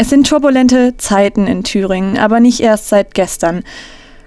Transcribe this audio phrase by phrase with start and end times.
[0.00, 3.64] Es sind turbulente Zeiten in Thüringen, aber nicht erst seit gestern.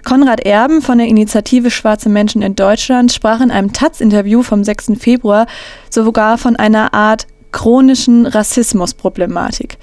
[0.04, 4.92] Konrad Erben von der Initiative Schwarze Menschen in Deutschland sprach in einem Taz-Interview vom 6.
[5.00, 5.48] Februar
[5.90, 9.78] sogar von einer Art chronischen Rassismusproblematik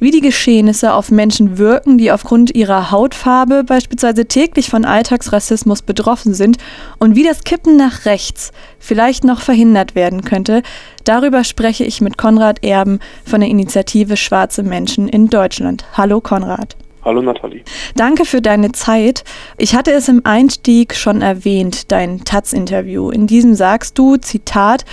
[0.00, 6.34] wie die Geschehnisse auf Menschen wirken, die aufgrund ihrer Hautfarbe beispielsweise täglich von Alltagsrassismus betroffen
[6.34, 6.58] sind
[6.98, 10.62] und wie das Kippen nach rechts vielleicht noch verhindert werden könnte,
[11.04, 15.84] darüber spreche ich mit Konrad Erben von der Initiative Schwarze Menschen in Deutschland.
[15.94, 16.76] Hallo Konrad.
[17.04, 17.62] Hallo Nathalie.
[17.96, 19.24] Danke für deine Zeit.
[19.56, 23.10] Ich hatte es im Einstieg schon erwähnt, dein Taz-Interview.
[23.10, 24.84] In diesem sagst du, Zitat,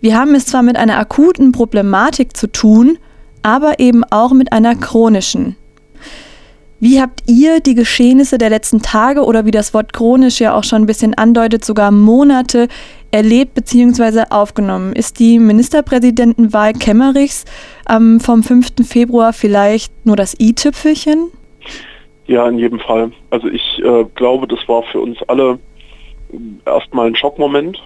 [0.00, 2.98] wir haben es zwar mit einer akuten Problematik zu tun,
[3.46, 5.54] aber eben auch mit einer chronischen.
[6.80, 10.64] Wie habt ihr die Geschehnisse der letzten Tage oder wie das Wort chronisch ja auch
[10.64, 12.66] schon ein bisschen andeutet, sogar Monate
[13.12, 14.24] erlebt bzw.
[14.30, 14.92] aufgenommen?
[14.94, 17.44] Ist die Ministerpräsidentenwahl Kemmerichs
[17.88, 18.84] ähm, vom 5.
[18.84, 21.30] Februar vielleicht nur das i-Tüpfelchen?
[22.26, 23.12] Ja, in jedem Fall.
[23.30, 25.60] Also ich äh, glaube, das war für uns alle
[26.66, 27.80] erstmal ein Schockmoment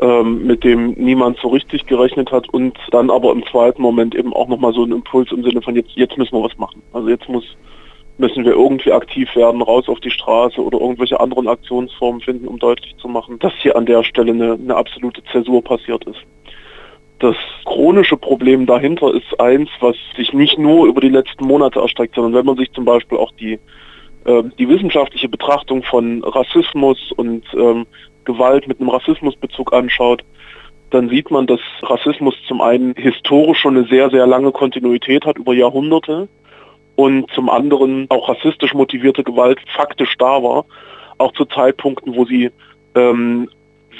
[0.00, 4.32] ähm, mit dem niemand so richtig gerechnet hat und dann aber im zweiten Moment eben
[4.32, 6.82] auch nochmal so ein Impuls im Sinne von jetzt, jetzt müssen wir was machen.
[6.92, 7.44] Also jetzt muss,
[8.16, 12.58] müssen wir irgendwie aktiv werden, raus auf die Straße oder irgendwelche anderen Aktionsformen finden, um
[12.58, 16.20] deutlich zu machen, dass hier an der Stelle eine, eine absolute Zäsur passiert ist.
[17.18, 22.14] Das chronische Problem dahinter ist eins, was sich nicht nur über die letzten Monate erstreckt,
[22.14, 23.58] sondern wenn man sich zum Beispiel auch die,
[24.24, 27.84] äh, die wissenschaftliche Betrachtung von Rassismus und ähm,
[28.32, 30.22] Gewalt mit einem Rassismusbezug anschaut,
[30.90, 35.38] dann sieht man, dass Rassismus zum einen historisch schon eine sehr, sehr lange Kontinuität hat
[35.38, 36.28] über Jahrhunderte
[36.96, 40.64] und zum anderen auch rassistisch motivierte Gewalt faktisch da war,
[41.18, 42.50] auch zu Zeitpunkten, wo sie
[42.94, 43.48] ähm,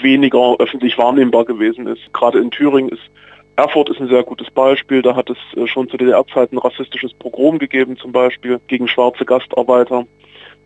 [0.03, 2.12] weniger öffentlich wahrnehmbar gewesen ist.
[2.12, 3.03] Gerade in Thüringen ist
[3.56, 5.03] Erfurt ist ein sehr gutes Beispiel.
[5.03, 10.06] Da hat es äh, schon zu DDR-Zeiten rassistisches Pogrom gegeben, zum Beispiel gegen schwarze Gastarbeiter.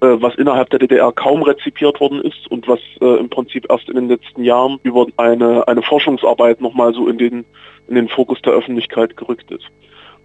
[0.01, 2.81] Äh, was innerhalb der DDR kaum rezipiert worden ist und was
[3.45, 7.45] Prinzip erst in den letzten Jahren über eine, eine Forschungsarbeit nochmal so in den,
[7.89, 9.67] in den Fokus der Öffentlichkeit gerückt ist.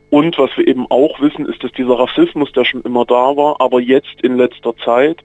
[0.10, 3.60] Und was wir eben auch wissen, ist, dass dieser Rassismus, der schon immer da war,
[3.60, 5.20] aber jetzt in letzter Zeit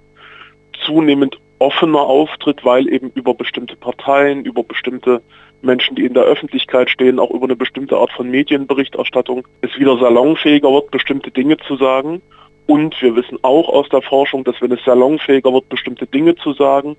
[0.85, 5.23] zunehmend offener auftritt, weil eben über bestimmte Parteien, über bestimmte
[5.63, 9.97] Menschen, die in der Öffentlichkeit stehen, auch über eine bestimmte Art von Medienberichterstattung, es wieder
[9.99, 12.21] salonfähiger wird, bestimmte Dinge zu sagen
[12.67, 16.55] und wir wissen auch aus der Forschung, dass wenn es salonfähiger wird, bestimmte Dinge zu
[16.55, 16.97] sagen,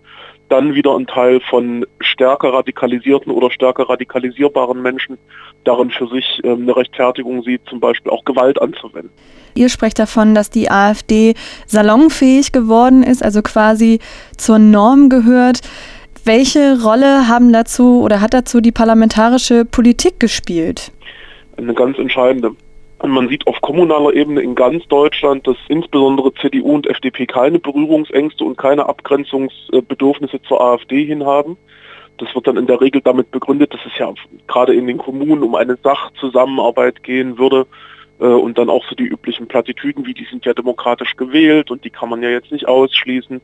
[0.49, 5.17] dann wieder ein Teil von stärker radikalisierten oder stärker radikalisierbaren Menschen
[5.63, 9.09] darin für sich ähm, eine Rechtfertigung sieht, zum Beispiel auch Gewalt anzuwenden.
[9.55, 11.33] Ihr sprecht davon, dass die AfD
[11.65, 13.99] salonfähig geworden ist, also quasi
[14.37, 15.61] zur Norm gehört.
[16.25, 20.91] Welche Rolle haben dazu oder hat dazu die parlamentarische Politik gespielt?
[21.57, 22.51] Eine ganz entscheidende.
[22.99, 27.59] Und man sieht auf kommunaler Ebene in ganz Deutschland, dass insbesondere CDU und FDP keine
[27.59, 31.57] Berührungsängste und keine Abgrenzungsbedürfnisse zur AfD hin haben.
[32.17, 34.13] Das wird dann in der Regel damit begründet, dass es ja
[34.47, 37.67] gerade in den Kommunen um eine Sachzusammenarbeit gehen würde
[38.19, 41.83] äh, und dann auch so die üblichen Plattitüden, wie die sind ja demokratisch gewählt und
[41.83, 43.41] die kann man ja jetzt nicht ausschließen.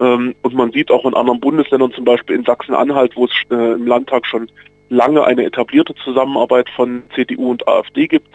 [0.00, 3.72] Ähm, und man sieht auch in anderen Bundesländern, zum Beispiel in Sachsen-Anhalt, wo es äh,
[3.72, 4.50] im Landtag schon
[4.90, 8.28] lange eine etablierte Zusammenarbeit von CDU und AfD gibt,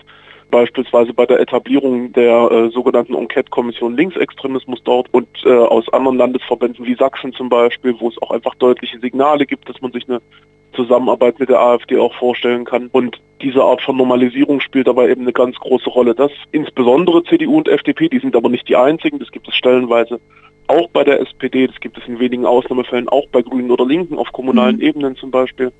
[0.51, 6.85] beispielsweise bei der Etablierung der äh, sogenannten Enquete-Kommission Linksextremismus dort und äh, aus anderen Landesverbänden
[6.85, 10.21] wie Sachsen zum Beispiel, wo es auch einfach deutliche Signale gibt, dass man sich eine
[10.73, 12.89] Zusammenarbeit mit der AfD auch vorstellen kann.
[12.91, 16.15] Und diese Art von Normalisierung spielt dabei eben eine ganz große Rolle.
[16.15, 20.19] Das insbesondere CDU und FDP, die sind aber nicht die einzigen, das gibt es stellenweise
[20.67, 24.19] auch bei der SPD, das gibt es in wenigen Ausnahmefällen auch bei Grünen oder Linken
[24.19, 24.83] auf kommunalen mhm.
[24.83, 25.71] Ebenen zum Beispiel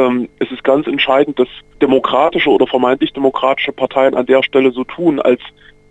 [0.00, 1.48] ähm, es ist ganz entscheidend, dass
[1.80, 5.40] demokratische oder vermeintlich demokratische Parteien an der Stelle so tun, als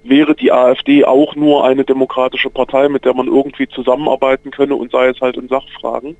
[0.03, 4.91] wäre die AfD auch nur eine demokratische Partei, mit der man irgendwie zusammenarbeiten könne und
[4.91, 6.15] sei es halt in Sachfragen.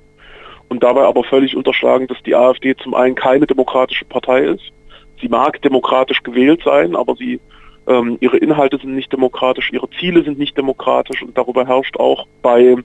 [0.67, 4.71] Und dabei aber völlig unterschlagen, dass die AfD zum einen keine demokratische Partei ist.
[5.19, 7.39] Sie mag demokratisch gewählt sein, aber sie,
[7.87, 12.27] ähm, ihre Inhalte sind nicht demokratisch, ihre Ziele sind nicht demokratisch und darüber herrscht auch
[12.43, 12.75] bei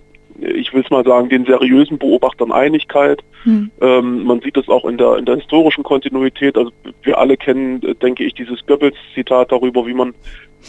[0.40, 3.22] ich will es mal sagen, den seriösen Beobachtern Einigkeit.
[3.44, 3.70] Hm.
[3.80, 6.56] Ähm, man sieht das auch in der, in der historischen Kontinuität.
[6.56, 6.72] Also
[7.02, 10.14] wir alle kennen, denke ich, dieses Goebbels-Zitat darüber, wie man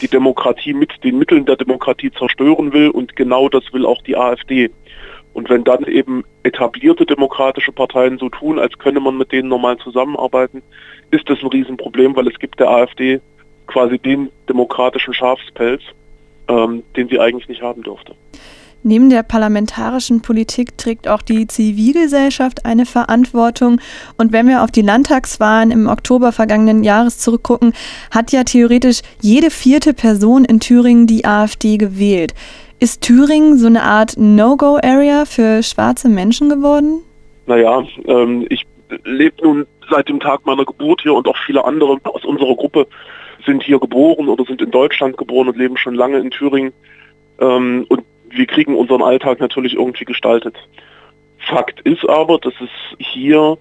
[0.00, 4.16] die Demokratie mit den Mitteln der Demokratie zerstören will und genau das will auch die
[4.16, 4.70] AfD.
[5.32, 9.76] Und wenn dann eben etablierte demokratische Parteien so tun, als könne man mit denen normal
[9.78, 10.62] zusammenarbeiten,
[11.10, 13.20] ist das ein Riesenproblem, weil es gibt der AfD
[13.66, 15.82] quasi den demokratischen Schafspelz,
[16.48, 18.14] ähm, den sie eigentlich nicht haben dürfte.
[18.82, 23.80] Neben der parlamentarischen Politik trägt auch die Zivilgesellschaft eine Verantwortung.
[24.16, 27.72] Und wenn wir auf die Landtagswahlen im Oktober vergangenen Jahres zurückgucken,
[28.10, 32.34] hat ja theoretisch jede vierte Person in Thüringen die AfD gewählt.
[32.78, 37.00] Ist Thüringen so eine Art No-Go-Area für schwarze Menschen geworden?
[37.46, 38.66] Naja, ähm, ich
[39.04, 42.86] lebe nun seit dem Tag meiner Geburt hier und auch viele andere aus unserer Gruppe
[43.44, 46.72] sind hier geboren oder sind in Deutschland geboren und leben schon lange in Thüringen.
[47.40, 50.56] Ähm, und wir kriegen unseren Alltag natürlich irgendwie gestaltet.
[51.38, 53.58] Fakt ist aber, dass es hier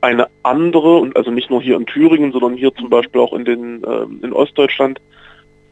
[0.00, 3.44] eine andere, und also nicht nur hier in Thüringen, sondern hier zum Beispiel auch in,
[3.44, 5.00] den, ähm, in Ostdeutschland,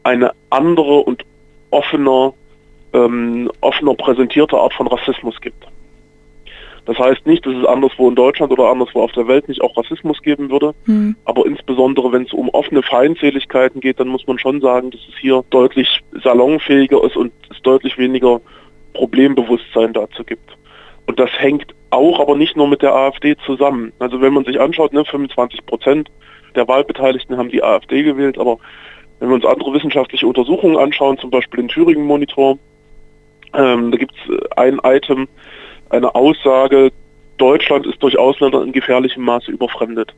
[0.03, 1.23] eine andere und
[1.69, 2.33] offener,
[2.93, 5.65] ähm, offener präsentierte Art von Rassismus gibt.
[6.85, 9.75] Das heißt nicht, dass es anderswo in Deutschland oder anderswo auf der Welt nicht auch
[9.75, 10.73] Rassismus geben würde.
[10.85, 11.15] Mhm.
[11.25, 15.17] Aber insbesondere, wenn es um offene Feindseligkeiten geht, dann muss man schon sagen, dass es
[15.19, 18.39] hier deutlich salonfähiger ist und es deutlich weniger
[18.93, 20.55] Problembewusstsein dazu gibt.
[21.07, 23.91] Und das hängt auch aber nicht nur mit der AfD zusammen.
[23.99, 26.09] Also wenn man sich anschaut, ne, 25 Prozent
[26.55, 28.57] der Wahlbeteiligten haben die AfD gewählt, aber
[29.19, 32.57] wenn wir uns andere wissenschaftliche Untersuchungen anschauen, zum Beispiel den Thüringen Monitor,
[33.53, 35.27] ähm, da gibt es ein Item,
[35.89, 36.91] eine Aussage,
[37.37, 40.13] Deutschland ist durch Ausländer in gefährlichem Maße überfremdet.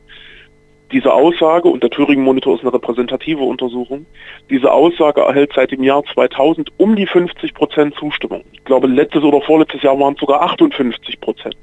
[0.92, 4.06] Diese Aussage, und der Thüringen Monitor ist eine repräsentative Untersuchung,
[4.48, 8.42] diese Aussage erhält seit dem Jahr 2000 um die 50 Prozent Zustimmung.
[8.52, 11.56] Ich glaube, letztes oder vorletztes Jahr waren es sogar 58 Prozent.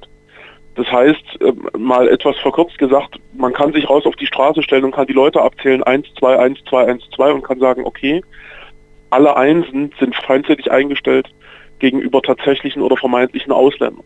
[0.76, 4.84] Das heißt, ähm, mal etwas verkürzt gesagt, man kann sich raus auf die Straße stellen
[4.84, 8.22] und kann die Leute abzählen, 1, 2, 1, 2, 1, 2 und kann sagen, okay,
[9.10, 11.30] alle Einsen sind feindselig eingestellt,
[11.80, 14.04] gegenüber tatsächlichen oder vermeintlichen Ausländern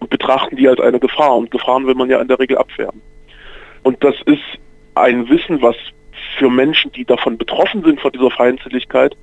[0.00, 1.36] und betrachten die als eine Gefahr.
[1.36, 3.00] Und Gefahren will man ja in der Regel abwehren.
[3.82, 4.42] Und das ist
[4.94, 5.76] ein Wissen, was
[6.38, 9.16] für Menschen, die davon betroffen sind, von dieser Feindseligkeit,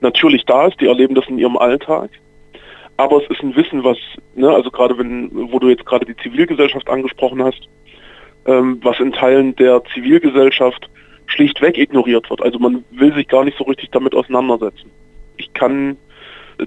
[0.00, 0.80] natürlich da ist.
[0.80, 2.10] Die erleben das in ihrem Alltag.
[2.96, 3.98] Aber es ist ein Wissen, was,
[4.34, 7.68] ne, also gerade wenn, wo du jetzt gerade die Zivilgesellschaft angesprochen hast,
[8.46, 10.88] ähm, was in Teilen der Zivilgesellschaft
[11.26, 12.42] schlichtweg ignoriert wird.
[12.42, 14.90] Also man will sich gar nicht so richtig damit auseinandersetzen.
[15.38, 15.96] Ich kann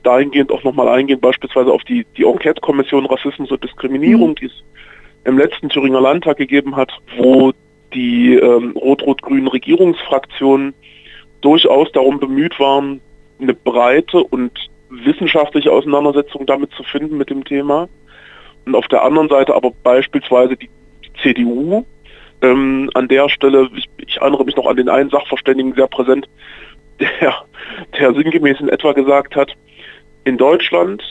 [0.04, 4.36] dahingehend auch nochmal eingehen, beispielsweise auf die, die Enquete-Kommission Rassismus und Diskriminierung, mhm.
[4.36, 4.64] die es
[5.24, 7.52] im letzten Thüringer Landtag gegeben hat, wo
[7.94, 10.74] die ähm, rot-rot-grünen Regierungsfraktionen
[11.42, 13.02] durchaus darum bemüht waren,
[13.40, 14.52] eine breite und
[14.90, 17.90] wissenschaftliche Auseinandersetzung damit zu finden mit dem Thema.
[18.66, 20.70] Und auf der anderen Seite aber beispielsweise die,
[21.04, 21.86] die CDU,
[22.42, 26.28] ähm, an der Stelle, ich, ich erinnere mich noch an den einen Sachverständigen sehr präsent,
[27.00, 27.46] der,
[27.98, 29.54] der sinngemäß in etwa gesagt hat,
[30.28, 31.02] in Deutschland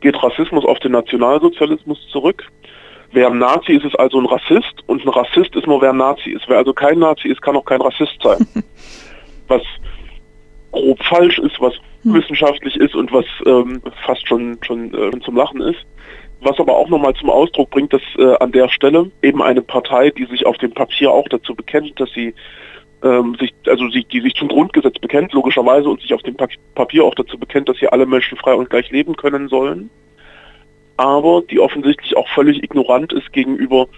[0.00, 2.46] geht Rassismus auf den Nationalsozialismus zurück.
[3.12, 5.96] Wer ein Nazi ist, ist also ein Rassist und ein Rassist ist nur wer ein
[5.96, 6.44] Nazi ist.
[6.48, 8.46] Wer also kein Nazi ist, kann auch kein Rassist sein.
[9.48, 9.62] was
[10.72, 11.72] grob falsch ist, was
[12.02, 12.12] hm.
[12.12, 15.86] wissenschaftlich ist und was ähm, fast schon, schon äh, zum Lachen ist.
[16.42, 20.10] Was aber auch nochmal zum Ausdruck bringt, dass äh, an der Stelle eben eine Partei,
[20.10, 22.34] die sich auf dem Papier auch dazu bekennt, dass sie
[23.02, 26.36] ähm, sich, also sich, die sich zum Grundgesetz bekennt, logischerweise, und sich auf dem
[26.74, 29.90] Papier auch dazu bekennt, dass hier alle Menschen frei und gleich leben können sollen,
[30.96, 33.88] aber die offensichtlich auch völlig ignorant ist gegenüber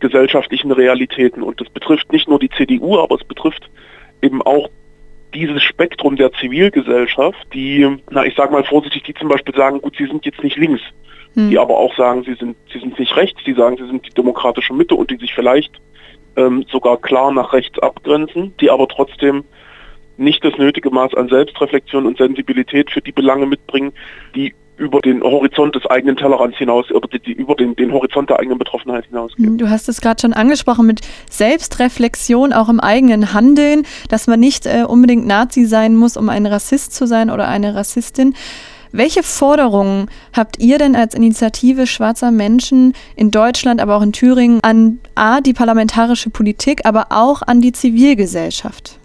[0.00, 1.42] gesellschaftlichen Realitäten.
[1.42, 3.68] Und das betrifft nicht nur die CDU, aber es betrifft
[4.22, 4.68] eben auch
[5.34, 9.96] dieses Spektrum der Zivilgesellschaft, die, na ich sage mal vorsichtig, die zum Beispiel sagen, gut,
[9.96, 10.80] sie sind jetzt nicht links,
[11.34, 11.50] hm.
[11.50, 14.14] die aber auch sagen, sie sind, sie sind nicht rechts, die sagen, sie sind die
[14.14, 15.72] demokratische Mitte und die sich vielleicht
[16.38, 19.44] ähm, sogar klar nach rechts abgrenzen, die aber trotzdem
[20.16, 23.92] nicht das nötige Maß an Selbstreflexion und Sensibilität für die Belange mitbringen,
[24.34, 28.30] die über den Horizont des eigenen Tellerrands hinaus, oder die, die über den, den Horizont
[28.30, 29.58] der eigenen Betroffenheit hinausgehen.
[29.58, 34.66] Du hast es gerade schon angesprochen mit Selbstreflexion auch im eigenen Handeln, dass man nicht
[34.66, 38.34] äh, unbedingt Nazi sein muss, um ein Rassist zu sein oder eine Rassistin.
[38.92, 44.60] Welche Forderungen habt ihr denn als Initiative schwarzer Menschen in Deutschland, aber auch in Thüringen
[44.62, 48.98] an A, die parlamentarische Politik, aber auch an die Zivilgesellschaft?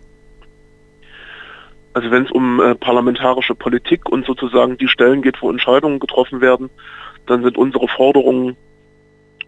[1.94, 6.42] Also wenn es um äh, parlamentarische Politik und sozusagen die Stellen geht, wo Entscheidungen getroffen
[6.42, 6.70] werden,
[7.28, 8.58] dann sind unsere Forderungen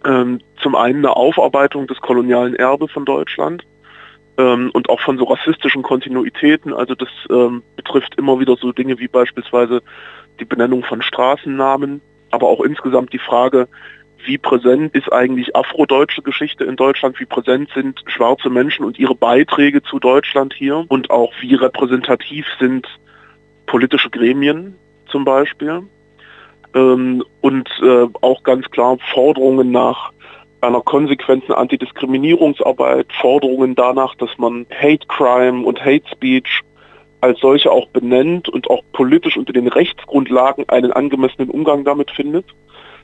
[0.05, 3.63] ähm, zum einen eine Aufarbeitung des kolonialen Erbe von Deutschland
[4.37, 6.73] ähm, und auch von so rassistischen Kontinuitäten.
[6.73, 9.81] Also das ähm, betrifft immer wieder so Dinge wie beispielsweise
[10.39, 12.01] die Benennung von Straßennamen,
[12.31, 13.67] aber auch insgesamt die Frage,
[14.25, 19.15] wie präsent ist eigentlich afrodeutsche Geschichte in Deutschland, wie präsent sind schwarze Menschen und ihre
[19.15, 22.87] Beiträge zu Deutschland hier und auch wie repräsentativ sind
[23.67, 24.75] politische Gremien
[25.07, 25.83] zum Beispiel.
[26.73, 30.11] Ähm, und äh, auch ganz klar Forderungen nach
[30.61, 36.61] einer konsequenten Antidiskriminierungsarbeit, Forderungen danach, dass man Hate Crime und Hate Speech
[37.21, 42.45] als solche auch benennt und auch politisch unter den Rechtsgrundlagen einen angemessenen Umgang damit findet.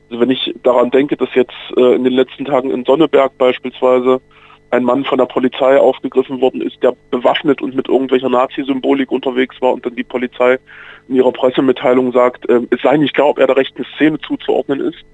[0.08, 4.20] Also wenn ich daran denke, dass jetzt äh, in den letzten Tagen in Sonneberg beispielsweise
[4.70, 9.60] ein Mann von der Polizei aufgegriffen worden ist, der bewaffnet und mit irgendwelcher Nazi-Symbolik unterwegs
[9.60, 10.58] war und dann die Polizei
[11.08, 14.80] in ihrer Pressemitteilung sagt, äh, es sei nicht klar, ob er der rechten Szene zuzuordnen
[14.80, 15.04] ist,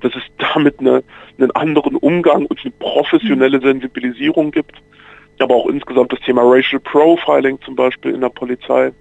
[0.00, 0.22] dass es
[0.54, 1.02] damit eine,
[1.38, 3.60] einen anderen Umgang und eine professionelle.
[3.60, 4.76] Sensibilisierung gibt,
[5.42, 8.92] aber auch insgesamt das Thema Racial Profiling zum Beispiel in der Polizei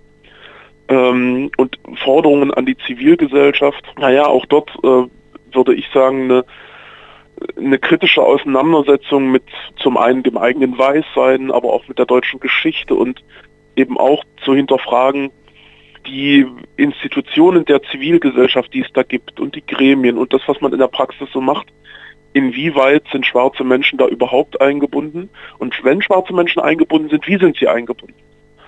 [0.89, 3.83] ähm, und Forderungen an die Zivilgesellschaft.
[3.97, 5.07] Naja, auch dort äh,
[5.53, 6.45] würde ich sagen, eine,
[7.57, 9.43] eine kritische Auseinandersetzung mit
[9.81, 13.23] zum einen dem eigenen Weißsein, aber auch mit der deutschen Geschichte und
[13.75, 15.31] eben auch zu hinterfragen,
[16.05, 16.45] die
[16.77, 20.79] Institutionen der Zivilgesellschaft, die es da gibt und die Gremien und das, was man in
[20.79, 21.67] der Praxis so macht,
[22.33, 27.57] inwieweit sind schwarze Menschen da überhaupt eingebunden und wenn schwarze Menschen eingebunden sind, wie sind
[27.57, 28.15] sie eingebunden?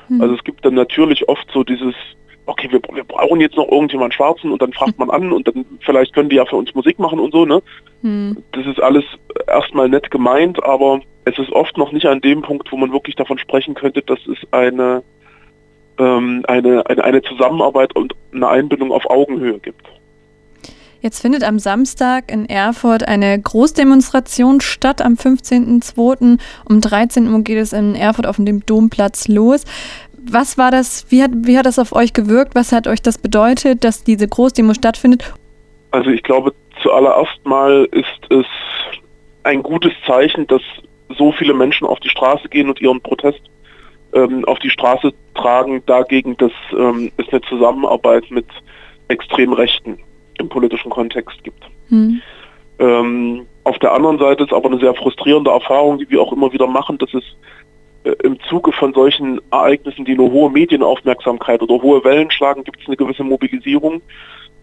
[0.08, 0.22] Hm.
[0.22, 1.94] Also es gibt dann natürlich oft so dieses,
[2.46, 5.66] okay, wir, wir brauchen jetzt noch irgendjemand Schwarzen und dann fragt man an und dann
[5.82, 7.62] vielleicht können die ja für uns Musik machen und so, ne?
[8.02, 8.38] Hm.
[8.52, 9.06] Das ist alles
[9.48, 13.16] erstmal nett gemeint, aber es ist oft noch nicht an dem Punkt, wo man wirklich
[13.16, 15.04] davon sprechen könnte, dass es eine
[15.98, 19.86] ähm, eine, eine, eine Zusammenarbeit und eine Einbindung auf Augenhöhe gibt.
[21.02, 26.40] Jetzt findet am Samstag in Erfurt eine Großdemonstration statt am 15.02.
[26.70, 29.66] Um 13 Uhr geht es in Erfurt auf dem Domplatz los.
[30.24, 32.54] Was war das, wie hat, wie hat das auf euch gewirkt?
[32.54, 35.34] Was hat euch das bedeutet, dass diese Großdemo stattfindet?
[35.90, 36.54] Also ich glaube,
[36.84, 38.46] zuallererst mal ist es
[39.42, 40.62] ein gutes Zeichen, dass
[41.18, 43.42] so viele Menschen auf die Straße gehen und ihren Protest
[44.14, 48.46] ähm, auf die Straße tragen dagegen, dass ähm, es eine Zusammenarbeit mit
[49.08, 49.98] extrem Rechten
[50.38, 51.64] im politischen Kontext gibt.
[51.90, 52.22] Hm.
[52.80, 56.52] Ähm, auf der anderen Seite ist aber eine sehr frustrierende Erfahrung, die wir auch immer
[56.52, 57.24] wieder machen, dass es
[58.04, 62.82] äh, im Zuge von solchen Ereignissen, die eine hohe Medienaufmerksamkeit oder hohe Wellen schlagen, gibt
[62.82, 64.02] es eine gewisse Mobilisierung,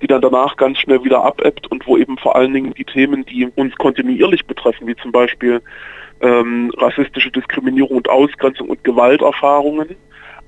[0.02, 3.24] die dann danach ganz schnell wieder abebbt und wo eben vor allen Dingen die Themen,
[3.24, 5.62] die uns kontinuierlich betreffen, wie zum Beispiel
[6.20, 9.96] ähm, rassistische Diskriminierung und Ausgrenzung und Gewalterfahrungen,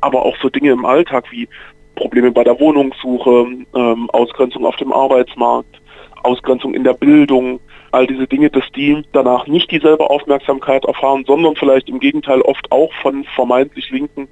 [0.01, 1.49] aber auch so Dinge im Alltag wie
[1.95, 5.81] Probleme bei der Wohnungssuche, ähm, Ausgrenzung auf dem Arbeitsmarkt,
[6.23, 7.61] Ausgrenzung in der Bildung,
[7.93, 12.71] all diese Dinge, dass die danach nicht dieselbe Aufmerksamkeit erfahren, sondern vielleicht im Gegenteil oft
[12.71, 14.29] auch von vermeintlich Linken,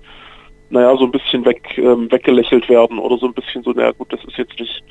[0.71, 4.13] naja, so ein bisschen weg, ähm, weggelächelt werden oder so ein bisschen so, naja gut,
[4.13, 4.83] das ist jetzt nicht,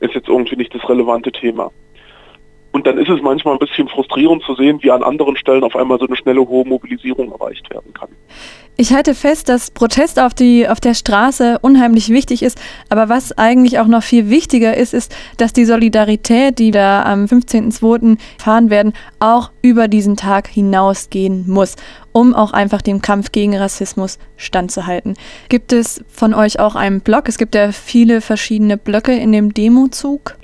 [0.00, 1.70] ist jetzt irgendwie nicht das relevante Thema.
[2.72, 5.74] Und dann ist es manchmal ein bisschen frustrierend zu sehen, wie an anderen Stellen auf
[5.74, 8.08] einmal so eine schnelle hohe Mobilisierung erreicht werden kann.
[8.76, 12.58] Ich halte fest, dass Protest auf, die, auf der Straße unheimlich wichtig ist.
[12.88, 17.24] Aber was eigentlich auch noch viel wichtiger ist, ist, dass die Solidarität, die da am
[17.26, 18.18] 15.02.
[18.38, 21.76] fahren werden, auch über diesen Tag hinausgehen muss,
[22.12, 25.14] um auch einfach dem Kampf gegen Rassismus standzuhalten.
[25.50, 27.28] Gibt es von euch auch einen Blog?
[27.28, 30.38] Es gibt ja viele verschiedene Blöcke in dem Demozug.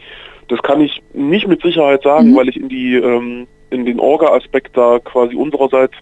[0.49, 2.37] Das kann ich nicht mit Sicherheit sagen, mhm.
[2.37, 5.95] weil ich in die ähm, in den Orga-Aspekt da quasi unsererseits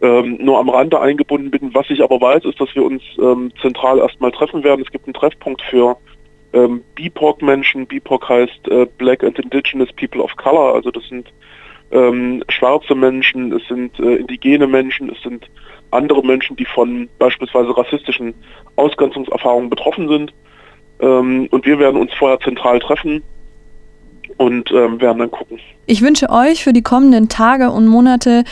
[0.00, 1.74] ähm, nur am Rande eingebunden bin.
[1.74, 4.82] Was ich aber weiß, ist, dass wir uns ähm, zentral erstmal treffen werden.
[4.84, 5.96] Es gibt einen Treffpunkt für
[6.52, 7.86] ähm, BIPOC-Menschen.
[7.86, 10.74] BIPOC heißt äh, Black and Indigenous People of Color.
[10.74, 11.32] Also das sind
[11.92, 15.48] ähm, schwarze Menschen, es sind äh, indigene Menschen, es sind
[15.92, 18.34] andere Menschen, die von beispielsweise rassistischen
[18.74, 20.34] Ausgrenzungserfahrungen betroffen sind.
[21.00, 23.22] Ähm, und wir werden uns vorher zentral treffen
[24.36, 25.58] und ähm, werden dann gucken.
[25.86, 28.44] Ich wünsche euch für die kommenden Tage und Monate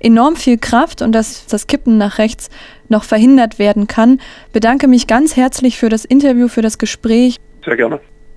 [0.00, 2.50] enorm viel Kraft und dass das Kippen nach rechts
[2.88, 4.20] noch verhindert werden kann.
[4.52, 7.36] Bedanke mich ganz herzlich für das Interview, für das Gespräch.
[7.64, 8.00] Sehr gerne.